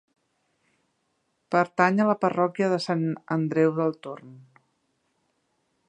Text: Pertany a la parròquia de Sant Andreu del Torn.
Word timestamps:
Pertany 1.55 2.01
a 2.05 2.07
la 2.13 2.17
parròquia 2.25 2.71
de 2.73 2.79
Sant 2.87 3.05
Andreu 3.37 3.75
del 3.81 3.95
Torn. 4.07 4.35